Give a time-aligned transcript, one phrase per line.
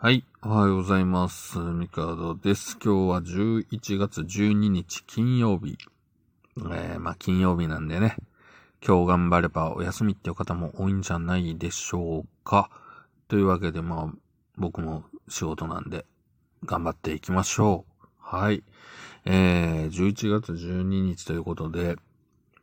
[0.00, 0.24] はい。
[0.44, 1.58] おはようございます。
[1.58, 2.78] ミカドです。
[2.80, 5.76] 今日は11月12日金曜日。
[6.56, 8.14] えー、まあ金曜日なんでね。
[8.80, 12.70] 今日頑張ればお休みっていう方も多いんじゃないでしょうか。
[13.26, 14.18] というわけでまあ
[14.56, 16.06] 僕も仕事なんで
[16.64, 18.04] 頑張っていきましょう。
[18.20, 18.62] はい。
[19.24, 21.96] えー、11月12日ということで、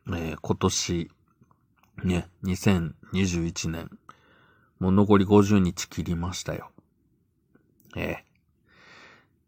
[0.08, 1.10] えー、今年、
[2.02, 3.90] ね、2021年、
[4.80, 6.70] もう残り50日切りましたよ。
[7.96, 8.18] え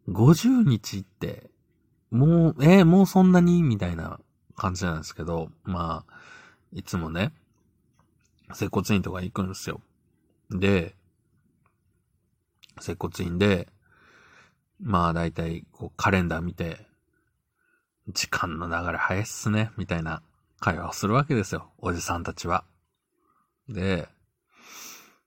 [0.09, 1.51] ー、50日って、
[2.11, 4.19] もう、えー、もうそんなにみたいな
[4.56, 6.15] 感じなんですけど、まあ、
[6.73, 7.33] いつもね、
[8.55, 9.80] 接骨院とか行くんですよ。
[10.51, 10.95] で、
[12.80, 13.69] 接骨院で、
[14.80, 16.87] まあ大体こうカレンダー見て、
[18.09, 20.23] 時間の流れ早いっすね、みたいな
[20.61, 21.70] 会話をするわけですよ。
[21.78, 22.65] おじさんたちは。
[23.69, 24.09] で、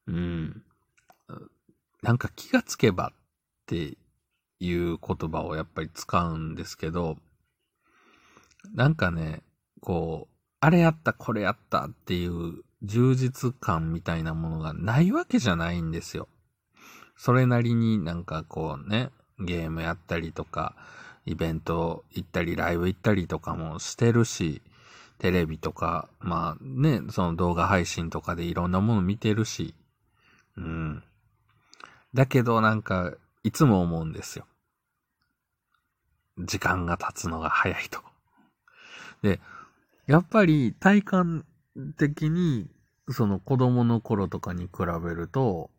[0.07, 0.63] うん。
[2.01, 3.15] なんか気がつけばっ
[3.67, 3.97] て
[4.59, 7.17] いう言葉をやっぱり使うんですけど、
[8.73, 9.41] なんかね、
[9.81, 16.27] こう、あれやった、これやったっていう充実感みたいなものがないわけじゃないんですよ。
[17.17, 20.75] それなりになんかこうね、ゲームやったりとか、
[21.25, 24.61] イベント行ったり、ライブ行ったりとかもしてるし、
[25.19, 29.75] テレビとか、まあね、その動画配信とかでいろんなもの見てるし、
[30.57, 31.03] うん。
[32.13, 34.45] だけどなんか、いつも思うんですよ。
[36.37, 38.01] 時間が経つのが早いと。
[39.21, 39.39] で、
[40.07, 41.45] やっぱり体感
[41.97, 42.69] 的に、
[43.09, 44.71] その子供の頃とかに比
[45.03, 45.69] べると、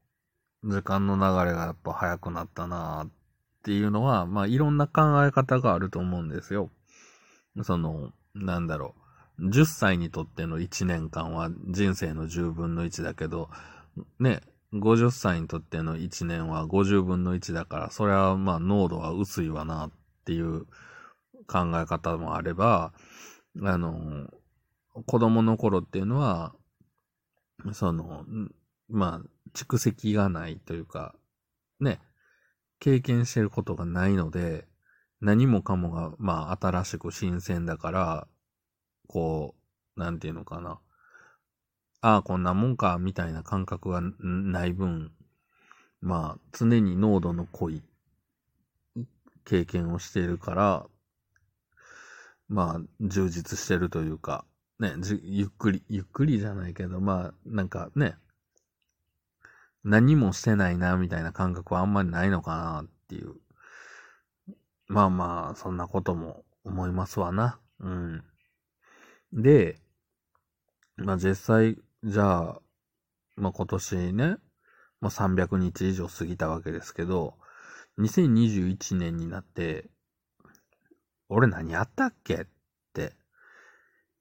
[0.65, 3.11] 時間の流れがやっぱ早くなったなっ
[3.63, 6.71] ていうのは、まあいろんな考え方があると思うんですよ。
[7.63, 8.95] その、なんだろ
[9.39, 9.49] う。
[9.49, 13.51] 10歳にとっての1年間は人生の10分の1だけど、
[14.19, 14.41] ね、
[14.73, 19.91] 50歳にとっての1年は50分の1だから、それはまあ濃度は薄いわなっ
[20.25, 20.67] ていう
[21.47, 22.93] 考え方もあれば、
[23.63, 24.29] あの、
[25.07, 26.55] 子供の頃っていうのは、
[27.73, 28.25] その、
[28.89, 31.15] まあ、蓄積がないというか、
[31.81, 32.01] ね、
[32.79, 34.67] 経験してることがないので、
[35.21, 38.29] 何もかもが、まあ、新しく新鮮だから、
[39.07, 39.55] こ
[39.97, 40.81] う、なんていうのかな。
[42.05, 45.13] ああ、こんなもんか、みたいな感覚がない分、
[46.01, 47.81] まあ、常に濃度の濃い
[49.45, 50.87] 経験をしているから、
[52.49, 54.45] まあ、充実してるというか、
[54.81, 58.17] ね、じゆっくり、ゆっくりじゃないけど、まあ、なんかね、
[59.85, 63.37] 何もしてないな、みたいな感覚はあんまりないのかな、っていう。
[64.89, 67.61] まあまあ、そんなことも思いますわな。
[67.79, 68.25] うん。
[69.33, 69.79] で、
[70.97, 72.61] まあ実際、じゃあ、
[73.37, 74.37] まあ、今年ね、
[75.01, 77.35] まあ、300日以上過ぎたわけですけど、
[77.99, 79.89] 2021年になって、
[81.29, 82.47] 俺何やったっけっ
[82.93, 83.13] て、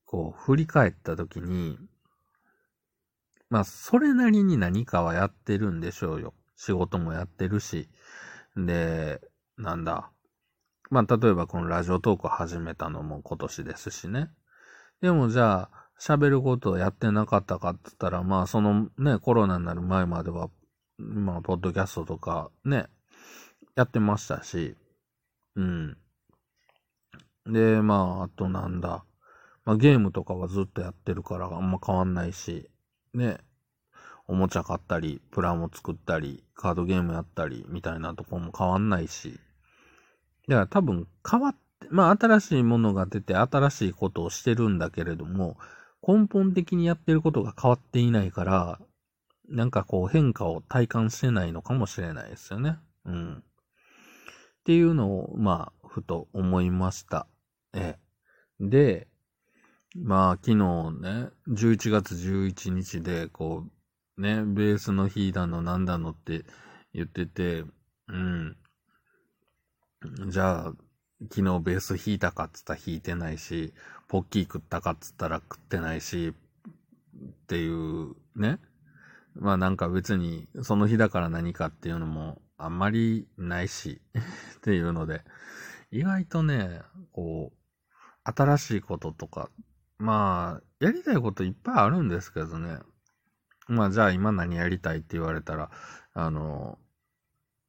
[0.06, 1.80] こう、振り返った時に、
[3.50, 6.36] まあ、それなりに何かはやってるんでしょうよ。
[6.56, 7.90] 仕事もやってるし。
[8.56, 9.22] で、
[9.58, 10.12] なんだ。
[10.92, 14.30] まあ、例えばこのラジオトーク始めたのも今年ですしね。
[15.02, 20.50] でもじゃあ、喋ることをやってなかったかって言ったら、まあそのね、コロナになる前までは、
[20.98, 22.88] まあ、ポッドキャストとかね、
[23.76, 24.76] やってましたし、
[25.56, 25.98] うん。
[27.46, 29.06] で、まあ、あとなんだ。
[29.64, 32.68] まあゲームとかはずっとやってるからあんま変わんないし、
[33.14, 33.38] ね。
[34.28, 39.40] おもちゃ買ったり、プラモ作ったり、カードゲームやったり、みたいなとこも変わんないし。
[40.48, 41.60] だから多分変わって、
[41.92, 45.58] まあ新しいものが出て新しいことをしてるんだけれども、
[46.06, 48.80] 根本的にやってることが変わっていないから、
[49.50, 52.78] なんかこう変化を体感してないのかもしれないですよね。
[53.06, 53.34] うん。
[53.38, 57.28] っていうのを、まあ、ふと思いました。
[57.74, 57.98] え。
[58.60, 59.08] で、
[59.96, 63.66] まあ、昨日ね、11月11日で、こ
[64.18, 66.46] う、ね、ベースの日だの、なんだのって
[66.94, 67.66] 言ってて、
[68.08, 68.58] うん。
[70.30, 70.74] じゃあ、
[71.30, 73.74] 昨日ベース弾いたかっつったら弾いてないし、
[74.08, 76.34] ポッキー食ったかっつったら食ってないし、っ
[77.48, 78.60] ていうね。
[79.36, 84.02] まあなんか別にその日だから何かっていうのもあんまりないし、
[84.58, 85.24] っていうので、
[85.92, 86.82] 意外とね、
[87.12, 87.58] こう、
[88.24, 89.50] 新しいこととか、
[89.98, 92.80] まあ、やりたいこといっぱいあるんですけどね。
[93.68, 95.72] まあじゃあ今何やりたいって言われたら、
[96.14, 96.78] あの、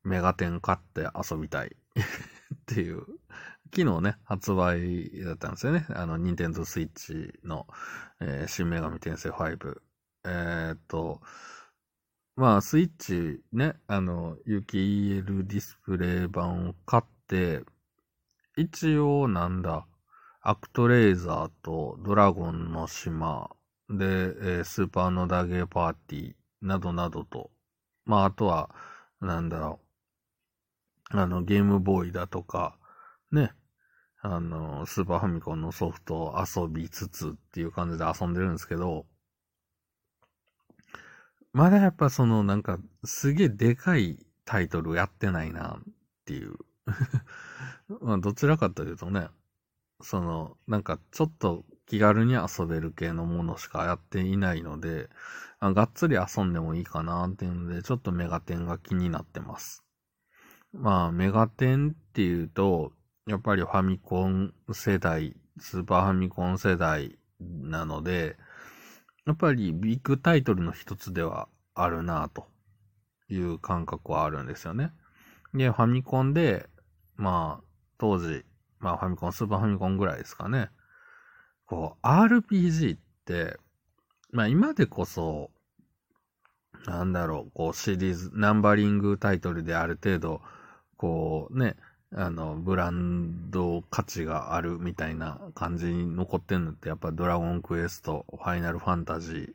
[0.04, 1.76] メガテン買って遊びたい
[2.54, 3.06] っていう。
[3.74, 5.86] 昨日ね、発売だったんですよね。
[5.94, 7.66] あの、ニンテンドースイッチの、
[8.20, 9.80] えー、新女神転生5。
[10.26, 11.22] えー、っと、
[12.36, 17.62] まあ、スイッチね、あの、有機 EL ディスプレイ版を買って、
[18.58, 19.86] 一応なんだ、
[20.42, 23.48] アクトレイザーとドラゴンの島
[23.88, 27.50] で、えー、スーパーノダゲーパーティーなどなどと、
[28.04, 28.68] まあ、あとは、
[29.22, 29.80] なんだろ
[31.14, 32.76] う、あの、ゲームボーイだとか、
[33.30, 33.54] ね、
[34.24, 39.04] あの、スーパーファミコンのソフトを遊びつつっていう感じで遊んでるんですけど、
[41.52, 45.82] まだやっぱそのなんかすげえでかいタイトルやってないなっ
[46.24, 46.56] ていう
[48.00, 49.28] まあどちらかというとね、
[50.00, 55.10] そのなんかちょっと気軽に遊べる系のものしかやっていないので、
[55.58, 59.84] あがっつり遊んでもいいかなっていうので、ちょっとメガテンが気になってます。
[60.72, 62.92] まあメガテンっていうと、
[63.26, 68.36] やっぱりファミコン世代、スーパーファミコン世代なので、
[69.26, 72.46] やっぱりビッグタイトルの一つではあるなと
[73.28, 74.92] いう感覚はあるんですよね。
[75.54, 76.68] で、ファミコンで、
[77.16, 77.64] まあ、
[77.98, 78.44] 当時、
[78.80, 80.70] まあファミコン、スーパーファミコンぐらいですかね。
[81.66, 83.56] こう、RPG って、
[84.32, 85.50] まあ今でこそ、
[86.86, 90.42] なんだろう、こうシリーズ、ナンバリングタイトルである程度、
[90.96, 91.76] こうね、
[92.14, 99.52] あの、ブランド価値があるみたいな感じに残ってんのって、やっぱドラゴンクエスト、ファイナルファンタジー、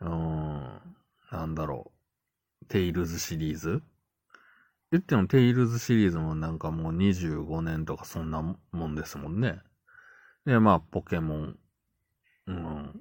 [0.00, 0.96] うーん、
[1.30, 1.92] なんだろ
[2.62, 3.82] う、テイルズシリーズ
[4.90, 8.42] 言ってもテイルズシリーズもなんかもう25年とかそんな
[8.72, 9.60] もんですもんね。
[10.46, 11.58] で、まあ、ポケモン。
[12.46, 13.00] うん。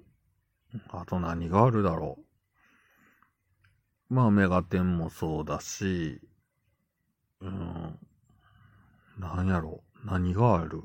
[0.90, 2.20] あと何があるだろ
[4.10, 4.14] う。
[4.14, 6.22] まあ、メガテンもそうだし、
[7.40, 8.00] うん。
[9.18, 9.84] 何やろ？
[10.04, 10.84] 何がある？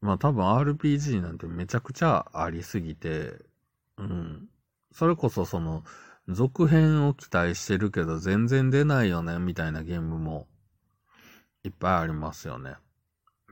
[0.00, 3.34] まあ多分 RPG なんてめちゃくちゃありすぎて、
[3.96, 4.48] うん。
[4.92, 5.82] それこそその、
[6.28, 10.46] 続編を期待してるけど全然出ないよね、みたいなゲームも
[11.64, 12.76] いっぱいありますよね。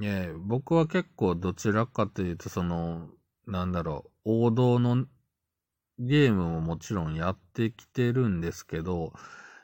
[0.02, 3.08] え僕は結構どちらかというとその、
[3.46, 5.06] なんだろう、王道の
[5.98, 9.12] ゲームももちろんやってきてるんですけど、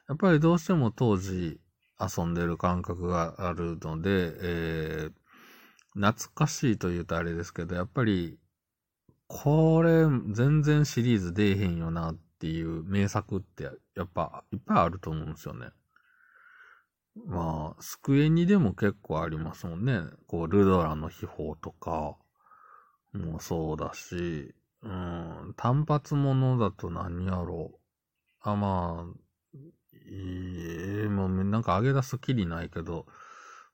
[0.09, 1.61] やっぱりどうしても当時
[2.01, 4.11] 遊んでる感覚があるので、
[4.43, 5.13] えー、
[5.95, 8.39] 懐かしいと言うとあれですけど、やっぱり、
[9.27, 13.65] これ、全然シリーズ出えへんよなっていう名作って、
[13.95, 15.69] やっぱ、いっぱいあると思うんですよね。
[17.27, 20.01] まあ、スクエニでも結構ありますもんね。
[20.27, 22.17] こう、ルドラの秘宝とか、
[23.13, 27.79] もそうだし、うん、単発ものだと何やろう。
[28.41, 29.19] あ、まあ、
[31.11, 33.07] もうなんか上げ出すきりないけど、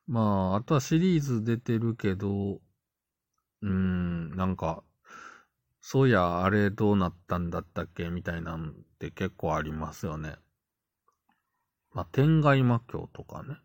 [0.07, 2.61] まあ、あとはシリーズ出てるけど、
[3.61, 4.83] うん、なんか、
[5.81, 8.09] そうや、あれどうなったんだったっけ？
[8.09, 10.35] みたいなんって結構ありますよね。
[11.93, 13.57] まあ、天外魔境とかね。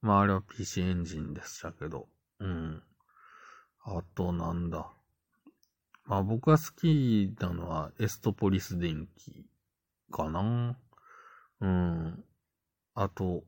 [0.00, 2.08] まあ、あれは PC エンジンでしたけど。
[2.38, 2.82] うん。
[3.84, 4.90] あと、なんだ。
[6.04, 9.44] まあ、僕が好きなのは、エストポリス電気
[10.12, 10.78] かな。
[11.60, 12.24] うん。
[12.94, 13.42] あと、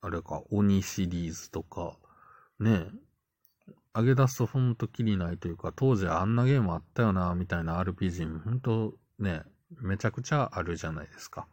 [0.00, 1.96] あれか、鬼シリーズとか、
[2.58, 2.86] ね
[3.94, 9.42] 上げ出すとほんときりないというか、当時あんなゲームあったよな、みたいな RPG もほんとね、
[9.80, 11.46] めちゃくちゃあるじゃないですか。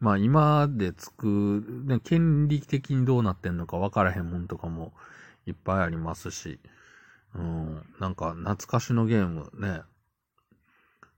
[0.00, 4.92] まあ今で作る、ね、権利的にどうなってんのかわからへんもんとかも
[5.46, 6.60] いっぱいありますし、
[7.34, 9.82] うん、なんか懐かしのゲームね、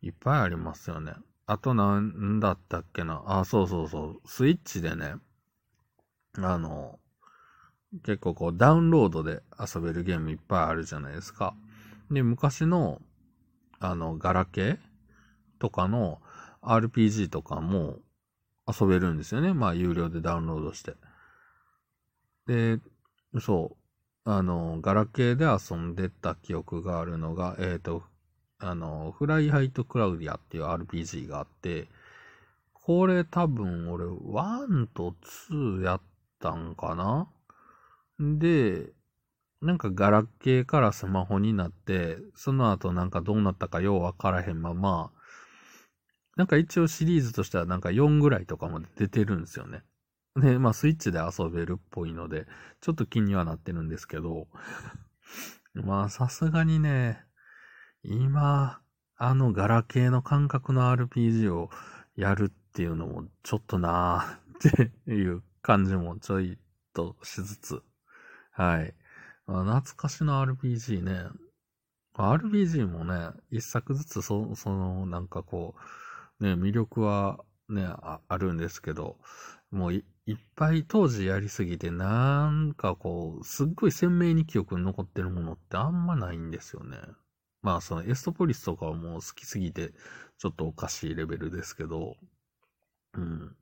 [0.03, 1.15] いっぱいありますよね。
[1.47, 3.23] あとなんだったっけな？
[3.27, 4.29] あ、そうそうそう。
[4.29, 5.15] スイッチでね、
[6.39, 6.99] あの、
[8.03, 11.55] 結構こうダウンロードで遊べるゲームいっぱいあるじゃないですか。
[12.11, 13.01] で、昔の、
[13.79, 14.79] あの、ガラケー
[15.61, 16.21] とかの
[16.63, 17.99] RPG とかも
[18.67, 19.55] 遊べるんですよね。
[19.55, 20.97] まあ、有料でダウンロードして。
[22.47, 22.81] で、
[23.41, 23.77] そ
[24.25, 24.31] う。
[24.31, 28.03] あの、ガラケーで遊んでた記憶があるのが、えっ、ー、と、
[28.59, 31.89] あの、フライハイトクラウディアっていう RPG があって、
[32.73, 35.15] これ多分俺1と
[35.51, 36.01] 2やっ
[36.41, 37.29] たんかな？
[38.19, 38.93] で、
[39.61, 45.11] なんかガラケーからスマホになって、その後なんかどうなったかようわからへんまま、
[46.37, 49.83] なんか一応シリーズとしてはなんか4ぐらいとかまで出てるんですよね。
[50.37, 52.47] で、まあスイッチで遊べるっぽいので、
[52.81, 54.47] ちょっと気にはなってるんですけど、
[55.75, 57.25] まあさすがにね、
[58.09, 58.81] 今、
[59.17, 61.71] あのガラケーの感覚の RPG を
[62.15, 66.57] やるっていうのもちょっとなーっていう感じもちょい
[66.95, 67.83] としつつ。
[68.53, 68.95] はい。
[69.47, 71.25] 懐かしの RPG ね。
[72.15, 75.75] RPG もね、一作ずつそ、その、なんかこ
[76.41, 79.19] うね、魅力はね、ああるんですけど、
[79.71, 86.99] もういいっぱい当時やりすぎて、なんかこう、すっごい鮮明に記憶に残ってるものってあんまないんですよね。
[87.67, 89.93] まあそのエストポリスとかはもう好きすぎて、
[90.39, 92.15] ちょっとおかしいレベルですけど、
[93.15, 93.57] うん。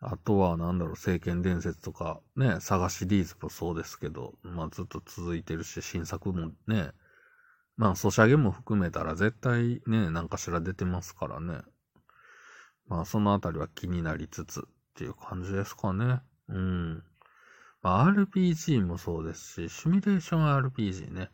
[0.00, 6.92] あとはなんだろう、聖剣伝説とか、ね、サガシリーズもそうですけど、まあずっと続いてるし、新作もね、
[7.76, 11.58] まあソシャゲも含めたら絶対ね、なんかしら出てますからね。
[12.86, 14.62] まあそのあたりは気になりつつ、っ
[14.94, 16.22] ていう感じですかね。
[16.48, 17.04] うん。
[17.82, 21.28] まあ、RPG もそうですし、シミュレーション RPG ね。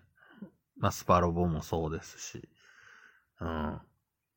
[0.77, 2.49] まあ、スパロボもそうですし。
[3.41, 3.81] うん。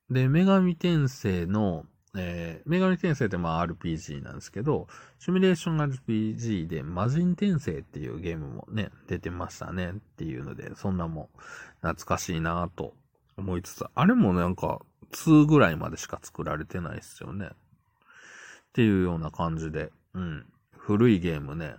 [0.10, 4.88] で、女神転生の、えー、女神転生ってまあ RPG なんですけど、
[5.20, 11.30] シミュレーション RPG で魔人転生っていうゲームもね、出てましたねっていうので、そんなも
[11.82, 12.94] 懐かしいなと
[13.38, 17.50] 思いつつ、あれもなんか2ぐらいまでしか作られてないですよね。
[17.50, 20.46] っていうような感じで、うん。
[20.78, 21.76] 古いゲームね。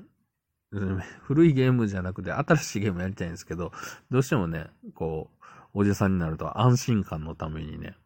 [1.22, 3.72] 古いゲームじゃなくて新しいゲームやりたいんですけど、
[4.10, 5.44] どうしてもね、こう、
[5.75, 7.96] おじさんになると安心感のためにね、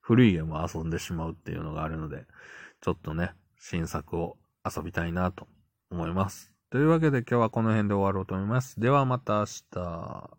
[0.00, 2.26] 古いゲームを遊んでしまうっていうのがあるので、
[2.80, 5.48] ちょっとね、新作を遊びたいなと
[5.90, 6.52] 思います。
[6.70, 8.80] というわけで今日はこの辺で終わろうと思います。
[8.80, 10.38] ではまた明日。